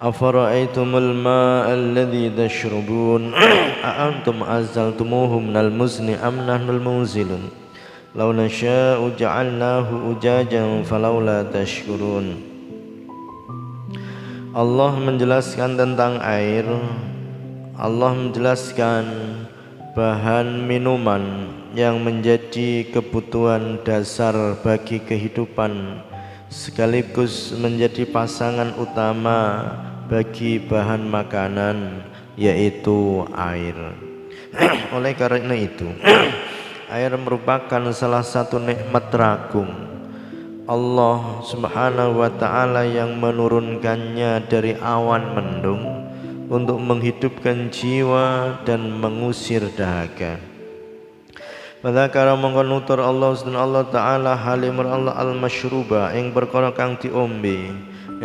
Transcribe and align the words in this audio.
أفرأيتم 0.00 0.96
الماء 0.96 1.66
الذي 1.74 2.30
تشربون 2.32 3.34
أأنتم 3.84 4.36
أنزلتموه 4.42 5.38
من 5.38 5.56
المزن 5.56 6.08
أم 6.16 6.34
نحن 6.48 6.68
المنزلون 6.70 7.44
لو 8.16 8.32
نشاء 8.32 8.98
جعلناه 9.18 9.86
أجاجا 10.10 10.82
فلولا 10.82 11.38
تشكرون 11.52 12.26
Allah 14.50 14.98
menjelaskan 14.98 15.78
tentang 15.78 16.18
air 16.18 16.66
Allah 17.78 18.10
menjelaskan 18.18 19.06
bahan 19.94 20.66
minuman 20.66 21.46
yang 21.70 22.02
menjadi 22.02 22.82
kebutuhan 22.90 23.78
dasar 23.86 24.58
bagi 24.58 24.98
kehidupan 24.98 26.02
sekaligus 26.49 27.53
menjadi 27.55 28.05
pasangan 28.09 28.77
utama 28.77 29.65
bagi 30.05 30.61
bahan 30.61 31.05
makanan 31.09 32.05
yaitu 32.37 33.25
air. 33.33 33.75
Oleh 34.95 35.13
karena 35.17 35.55
itu 35.55 35.89
air 36.95 37.11
merupakan 37.17 37.81
salah 37.91 38.23
satu 38.23 38.61
nikmat 38.61 39.09
teragung 39.09 39.71
Allah 40.65 41.45
subhanahu 41.45 42.25
wa 42.25 42.31
ta'ala 42.33 42.89
yang 42.89 43.21
menurunkannya 43.21 44.49
dari 44.49 44.73
awan 44.81 45.37
mendung 45.37 45.83
untuk 46.49 46.81
menghidupkan 46.81 47.69
jiwa 47.69 48.57
dan 48.65 48.89
mengusir 48.97 49.65
dahaga 49.73 50.54
Pada 51.85 52.09
mongko 52.33 52.65
nutur 52.65 52.97
Allah 52.97 53.37
dan 53.45 53.53
Allah 53.53 53.85
taala 53.85 54.33
halimur 54.33 54.89
Allah 54.89 55.13
al 55.21 55.37
masyruba 55.37 56.09
yang 56.17 56.33
perkara 56.33 56.73
kang 56.73 56.97
diombe 56.97 57.69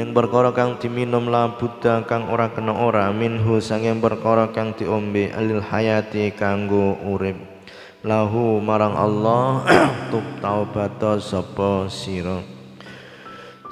yang 0.00 0.16
perkara 0.16 0.48
kang 0.56 0.80
diminum 0.80 1.28
la 1.28 1.44
buddha 1.60 2.00
kang 2.08 2.32
ora 2.32 2.48
kena 2.48 2.72
ora 2.72 3.12
minhu 3.12 3.60
sang 3.60 3.84
yang 3.84 4.00
perkara 4.00 4.48
kang 4.48 4.72
diombe 4.72 5.28
alil 5.36 5.60
hayati 5.60 6.32
kanggo 6.32 6.96
urip. 7.04 7.36
Lahu 8.00 8.64
marang 8.64 8.96
Allah 8.96 9.68
tub 10.08 10.24
taubat 10.40 10.96
sapa 11.20 11.84
sira. 11.92 12.40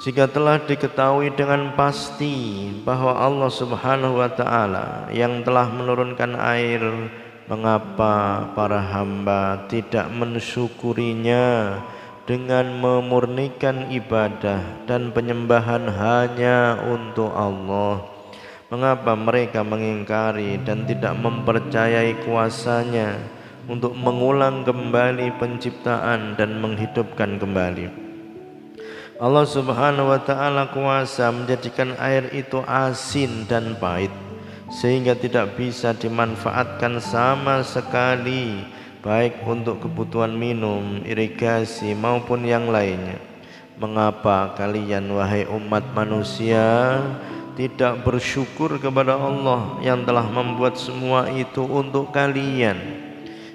Jika 0.05 0.29
telah 0.29 0.61
diketahui 0.69 1.33
dengan 1.33 1.73
pasti 1.73 2.69
bahwa 2.85 3.17
Allah 3.17 3.49
Subhanahu 3.49 4.21
wa 4.21 4.29
taala 4.29 5.09
yang 5.09 5.41
telah 5.41 5.65
menurunkan 5.73 6.37
air 6.37 7.09
mengapa 7.49 8.45
para 8.53 8.77
hamba 8.77 9.65
tidak 9.65 10.05
mensyukurinya 10.13 11.81
dengan 12.29 12.69
memurnikan 12.77 13.89
ibadah 13.89 14.85
dan 14.85 15.09
penyembahan 15.09 15.89
hanya 15.89 16.77
untuk 16.85 17.33
Allah 17.33 18.05
mengapa 18.69 19.17
mereka 19.17 19.65
mengingkari 19.65 20.61
dan 20.61 20.85
tidak 20.85 21.17
mempercayai 21.17 22.21
kuasanya 22.21 23.17
untuk 23.65 23.97
mengulang 23.97 24.61
kembali 24.61 25.41
penciptaan 25.41 26.37
dan 26.37 26.61
menghidupkan 26.61 27.41
kembali. 27.41 27.89
Allah 29.17 29.45
Subhanahu 29.49 30.13
wa 30.13 30.21
taala 30.21 30.69
kuasa 30.69 31.33
menjadikan 31.33 31.97
air 31.97 32.29
itu 32.29 32.61
asin 32.69 33.49
dan 33.49 33.73
pahit 33.81 34.28
sehingga 34.69 35.17
tidak 35.17 35.57
bisa 35.57 35.97
dimanfaatkan 35.97 37.01
sama 37.01 37.65
sekali 37.65 38.63
baik 38.99 39.41
untuk 39.47 39.81
kebutuhan 39.83 40.31
minum, 40.35 41.01
irigasi 41.03 41.97
maupun 41.97 42.45
yang 42.45 42.69
lainnya. 42.69 43.17
Mengapa 43.79 44.53
kalian 44.59 45.07
wahai 45.15 45.47
umat 45.47 45.95
manusia 45.95 46.99
tidak 47.55 48.03
bersyukur 48.03 48.75
kepada 48.75 49.15
Allah 49.15 49.79
yang 49.79 50.03
telah 50.03 50.27
membuat 50.27 50.75
semua 50.75 51.31
itu 51.31 51.63
untuk 51.63 52.11
kalian? 52.11 52.75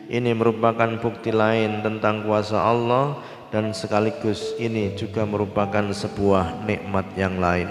Ini 0.09 0.33
merupakan 0.37 1.01
bukti 1.01 1.33
lain 1.33 1.81
tentang 1.85 2.25
kuasa 2.25 2.61
Allah 2.61 3.21
dan 3.53 3.73
sekaligus 3.77 4.57
ini 4.57 4.97
juga 4.97 5.29
merupakan 5.29 5.85
sebuah 5.93 6.65
nikmat 6.65 7.07
yang 7.17 7.37
lain. 7.37 7.69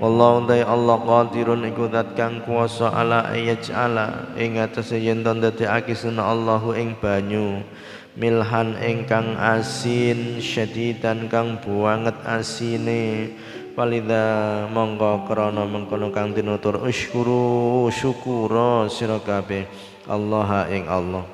Wallahu 0.00 0.48
dai 0.48 0.64
Allah 0.64 0.96
qadirun 0.96 1.60
iku 1.68 1.92
zat 1.92 2.16
kang 2.16 2.40
kuasa 2.48 2.88
ala 2.88 3.28
ayaj'ala 3.36 4.32
ing 4.32 4.56
atase 4.56 4.96
yen 4.96 5.20
ndadekake 5.20 5.92
sunah 5.92 6.24
Allahu 6.24 6.72
ing 6.72 6.96
banyu 6.96 7.60
milhan 8.16 8.80
ingkang 8.80 9.36
asin 9.36 10.40
syadidan 10.40 11.28
kang 11.28 11.60
buanget 11.60 12.16
asine. 12.24 13.36
Walidha 13.76 14.68
monggo 14.72 15.28
krana 15.28 15.68
mengkono 15.68 16.08
kang 16.12 16.32
tinutur 16.32 16.80
usykuru 16.80 17.88
syukura 17.92 18.88
sira 18.88 19.20
kabeh 19.20 19.68
Allah 20.08 20.64
ing 20.72 20.88
Allah. 20.88 21.28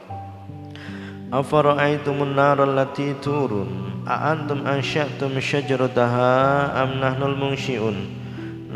Afara'aitumun 1.31 2.35
nar 2.35 2.59
allati 2.59 3.15
turun? 3.23 4.03
A 4.07 4.35
antum 4.35 4.63
ansha'tum 4.63 5.39
syajarataha 5.39 6.71
am 6.75 7.03
nahnul 7.03 7.35
munsyi'un 7.35 8.26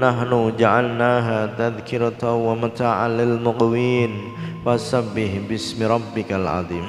nahnu 0.00 0.56
ja'alnaha 0.56 1.52
tadhkiratan 1.60 2.40
wa 2.40 2.56
mata'an 2.56 3.20
lil 3.20 3.36
muqwin 3.36 4.32
fasabbih 4.64 5.44
bismi 5.44 5.84
rabbikal 5.84 6.48
azim 6.48 6.88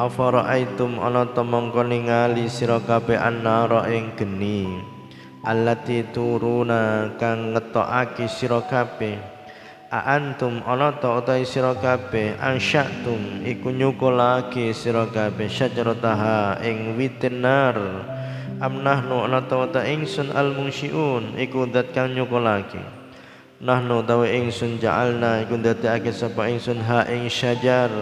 Afara'aitum 0.00 0.96
ana 0.96 1.28
temangka 1.28 1.84
ningali 1.84 2.48
sira 2.48 2.80
kabeh 2.80 3.20
annara 3.20 3.84
ing 3.92 4.16
geni 4.16 4.80
allati 5.44 6.08
turuna 6.08 7.12
kang 7.20 7.52
ngetokake 7.52 8.24
sira 8.24 8.64
kabeh 8.64 9.20
a 9.92 10.16
antum 10.16 10.64
ana 10.64 10.96
ta 10.96 11.20
utahe 11.20 11.44
sira 11.44 11.76
kabeh 11.76 12.32
ansyatum 12.40 13.44
iku 13.44 13.76
nyukulake 13.76 14.72
sira 14.72 15.04
kabeh 15.04 15.52
syajarataha 15.52 16.64
ing 16.64 16.96
witinar 16.96 17.76
am 18.58 18.82
nahnu 18.82 19.30
ana 19.30 19.46
ta 19.46 19.86
ingsun 19.86 20.34
al 20.34 20.50
munsyiun 20.50 21.38
iku 21.38 21.70
dat 21.70 21.94
kang 21.94 22.10
nyukulake 22.10 22.82
nahnu 23.62 24.02
tawe 24.02 24.26
ingsun 24.26 24.82
ja'alna 24.82 25.46
iku 25.46 25.54
ndadekake 25.60 26.10
sapa 26.10 26.50
ingsun 26.50 26.82
ha 26.82 27.06
ing 27.06 27.30
syajar 27.30 27.92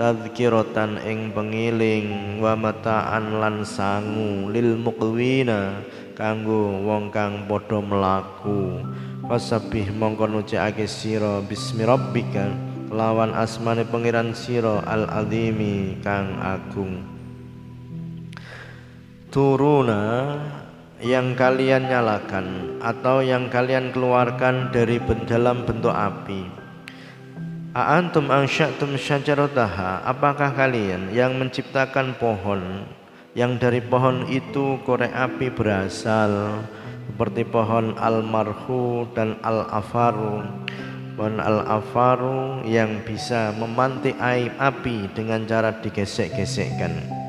tadhkiratan 0.00 0.96
ing 1.04 1.32
pengiling 1.36 2.40
wa 2.40 2.56
mata'an 2.56 3.36
lan 3.36 3.64
sangu 3.64 4.48
lil 4.48 4.76
muqwina 4.80 5.84
kanggo 6.16 6.84
wong 6.84 7.08
kang 7.12 7.44
padha 7.48 7.80
mlaku. 7.84 8.80
Fasabih 9.28 9.92
mongko 9.92 10.26
nucikake 10.26 10.88
sira 10.88 11.44
bismi 11.44 11.84
rabbika 11.84 12.50
lawan 12.88 13.30
asmane 13.36 13.84
pangeran 13.86 14.34
sira 14.34 14.82
al 14.88 15.06
azimi 15.06 16.00
kang 16.02 16.34
agung 16.42 17.19
turuna 19.30 20.34
yang 20.98 21.38
kalian 21.38 21.86
nyalakan 21.86 22.76
atau 22.82 23.22
yang 23.22 23.46
kalian 23.46 23.94
keluarkan 23.94 24.74
dari 24.74 24.98
dalam 25.24 25.62
bentuk 25.62 25.94
api. 25.94 26.50
A'antum 27.70 28.34
ansya'tum 28.34 28.98
syajarataha 28.98 30.02
Apakah 30.02 30.50
kalian 30.58 31.14
yang 31.14 31.38
menciptakan 31.38 32.18
pohon 32.18 32.82
yang 33.38 33.62
dari 33.62 33.78
pohon 33.78 34.26
itu 34.26 34.82
korek 34.82 35.14
api 35.14 35.54
berasal 35.54 36.66
seperti 37.06 37.46
pohon 37.46 37.94
almarhu 37.94 39.06
dan 39.14 39.38
al-afaru 39.46 40.42
pohon 41.14 41.38
al-afaru 41.38 42.66
yang 42.66 43.06
bisa 43.06 43.54
memantik 43.54 44.18
api 44.18 45.06
dengan 45.14 45.46
cara 45.46 45.78
digesek-gesekkan 45.78 47.19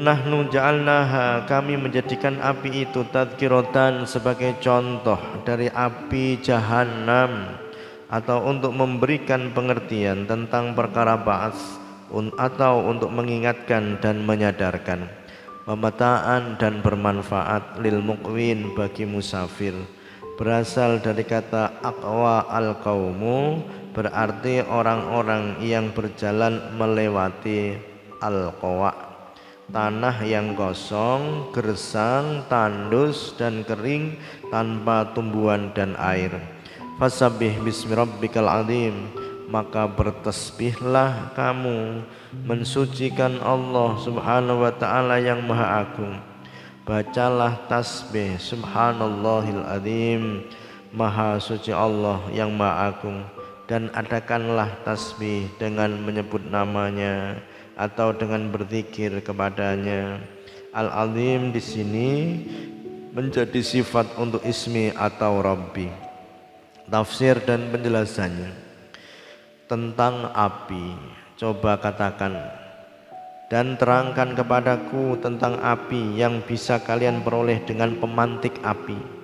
Nahnu 0.00 0.48
ja'alnaha 0.48 1.44
kami 1.44 1.76
menjadikan 1.76 2.40
api 2.40 2.88
itu 2.88 3.04
tadkiratan 3.12 4.08
sebagai 4.08 4.56
contoh 4.56 5.20
dari 5.44 5.68
api 5.68 6.40
jahanam 6.40 7.60
atau 8.08 8.48
untuk 8.48 8.72
memberikan 8.72 9.52
pengertian 9.52 10.24
tentang 10.24 10.72
perkara 10.72 11.20
ba'as 11.20 11.76
atau 12.40 12.88
untuk 12.88 13.12
mengingatkan 13.12 14.00
dan 14.00 14.24
menyadarkan 14.24 15.04
pemetaan 15.68 16.56
dan 16.56 16.80
bermanfaat 16.80 17.76
lil 17.84 18.00
muqwin 18.00 18.72
bagi 18.72 19.04
musafir. 19.04 19.76
Berasal 20.40 21.04
dari 21.04 21.28
kata 21.28 21.76
aqwa 21.84 22.48
al 22.48 22.80
qaumu 22.80 23.60
berarti 23.92 24.64
orang-orang 24.64 25.60
yang 25.60 25.92
berjalan 25.92 26.72
melewati 26.80 27.76
al 28.24 28.56
qawa 28.56 29.09
tanah 29.70 30.22
yang 30.26 30.58
kosong, 30.58 31.54
gersang, 31.54 32.44
tandus 32.50 33.34
dan 33.38 33.62
kering 33.62 34.18
tanpa 34.50 35.14
tumbuhan 35.14 35.70
dan 35.72 35.94
air. 35.96 36.34
Fasabih 36.98 37.62
bismi 37.64 37.94
rabbikal 37.94 38.50
azim. 38.50 39.10
Maka 39.50 39.90
bertasbihlah 39.90 41.34
kamu 41.34 42.06
mensucikan 42.46 43.42
Allah 43.42 43.98
Subhanahu 43.98 44.62
wa 44.62 44.70
taala 44.70 45.18
yang 45.18 45.42
maha 45.42 45.82
agung. 45.82 46.22
Bacalah 46.86 47.66
tasbih 47.66 48.38
subhanallahil 48.38 49.66
azim 49.66 50.46
Maha 50.90 51.38
suci 51.38 51.70
Allah 51.70 52.18
yang 52.34 52.50
Maha 52.58 52.90
Agung 52.90 53.22
dan 53.70 53.94
adakanlah 53.94 54.74
tasbih 54.82 55.46
dengan 55.54 55.94
menyebut 56.02 56.42
namanya 56.50 57.38
atau 57.80 58.12
dengan 58.12 58.52
berzikir 58.52 59.24
kepadanya. 59.24 60.20
Al-Azim 60.76 61.48
di 61.48 61.62
sini 61.64 62.10
menjadi 63.16 63.64
sifat 63.64 64.20
untuk 64.20 64.44
ismi 64.44 64.92
atau 64.92 65.40
Rabbi. 65.40 65.88
Tafsir 66.84 67.40
dan 67.48 67.72
penjelasannya 67.72 68.52
tentang 69.64 70.28
api. 70.36 71.16
Coba 71.40 71.80
katakan 71.80 72.36
dan 73.48 73.80
terangkan 73.80 74.36
kepadaku 74.36 75.16
tentang 75.24 75.56
api 75.56 76.20
yang 76.20 76.44
bisa 76.44 76.84
kalian 76.84 77.24
peroleh 77.24 77.64
dengan 77.64 77.96
pemantik 77.96 78.60
api 78.60 79.20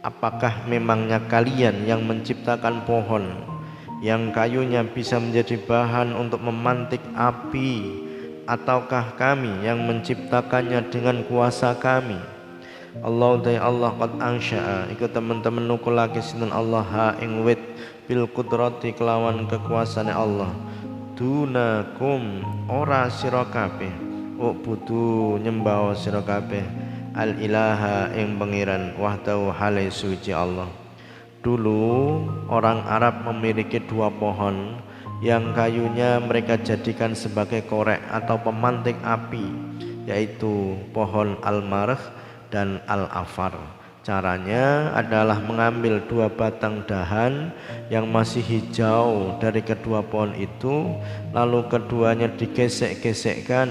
Apakah 0.00 0.64
memangnya 0.64 1.20
kalian 1.28 1.84
yang 1.84 2.08
menciptakan 2.08 2.88
pohon 2.88 3.36
yang 4.00 4.32
kayunya 4.32 4.80
bisa 4.80 5.20
menjadi 5.20 5.60
bahan 5.60 6.16
untuk 6.16 6.40
memantik 6.40 7.04
api 7.12 8.00
ataukah 8.48 9.12
kami 9.14 9.60
yang 9.60 9.84
menciptakannya 9.84 10.88
dengan 10.88 11.20
kuasa 11.28 11.76
kami? 11.76 12.16
Allah 13.04 13.32
dai 13.38 13.60
Allah 13.60 13.94
qad 13.94 14.18
ansha'a 14.18 14.90
ikut 14.90 15.14
teman-teman 15.14 15.62
nukul 15.62 15.94
lagi 15.94 16.18
sinten 16.18 16.50
Allah 16.50 16.82
ha 16.82 17.08
ing 17.22 17.46
wit 17.46 17.60
bil 18.10 18.26
kudrati 18.26 18.90
kelawan 18.96 19.46
kekuasaan 19.46 20.10
Allah. 20.10 20.50
Dunakum 21.14 22.42
ora 22.66 23.06
sira 23.12 23.46
kabeh. 23.46 23.92
Budu 24.40 25.36
nyembah 25.38 25.92
sira 25.94 26.24
kabeh. 26.24 26.64
Al 27.14 27.36
ilaha 27.38 28.10
ing 28.16 28.40
pengiran 28.40 28.96
wahdahu 28.96 29.52
halai 29.52 29.92
suci 29.92 30.32
Allah 30.34 30.89
dulu 31.40 32.24
orang 32.52 32.84
Arab 32.84 33.24
memiliki 33.24 33.80
dua 33.84 34.12
pohon. 34.12 34.80
Yang 35.20 35.52
kayunya 35.52 36.16
mereka 36.16 36.56
jadikan 36.56 37.12
sebagai 37.12 37.60
korek 37.68 38.00
atau 38.08 38.40
pemantik 38.40 38.96
api 39.04 39.52
yaitu 40.08 40.80
pohon 40.96 41.36
al-marh 41.44 42.00
dan 42.48 42.80
al-afar. 42.88 43.52
Caranya 44.00 44.96
adalah 44.96 45.36
mengambil 45.44 46.00
dua 46.08 46.32
batang 46.32 46.80
dahan 46.88 47.52
yang 47.92 48.08
masih 48.08 48.40
hijau 48.40 49.36
dari 49.36 49.60
kedua 49.60 50.00
pohon 50.00 50.32
itu 50.40 50.96
lalu 51.36 51.68
keduanya 51.68 52.32
digesek-gesekkan 52.32 53.68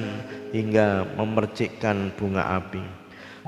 hingga 0.54 1.10
memercikkan 1.18 2.14
bunga 2.14 2.62
api 2.62 2.99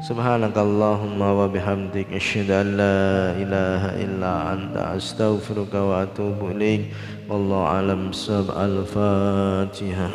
سبحانك 0.01 0.57
اللهم 0.57 1.21
وبحمدك 1.21 2.07
أشهد 2.13 2.49
أن 2.51 2.67
لا 2.77 3.37
إله 3.37 3.83
إلا 4.03 4.53
أنت 4.53 4.75
أستغفرك 4.97 5.73
وأتوب 5.73 6.51
إليك 6.51 6.81
والله 7.29 7.61
أعلم 7.63 8.09
السبع 8.09 8.55
الفاتحة 8.65 10.07